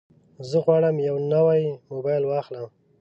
[0.49, 2.67] زه غواړم یو نوی موبایل واخلم.